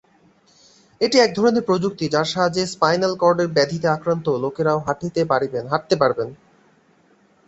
[1.01, 6.29] এটি একধরনের প্রযুক্তি, যার সাহাযে্য স্পাইনাল কর্ডের ব্যাধিতে আক্রান্ত লোকেরাও হাঁটতে পারবেন।